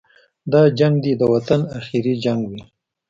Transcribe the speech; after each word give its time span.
دا 0.51 0.61
جنګ 0.79 0.95
دې 1.03 1.13
د 1.19 1.23
وطن 1.33 1.61
اخري 1.77 2.13
جنګ 2.23 2.41
وي. 2.51 2.61